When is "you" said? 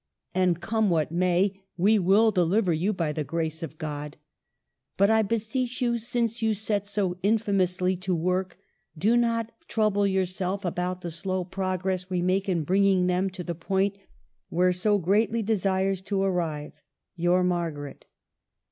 2.73-2.91, 5.79-5.99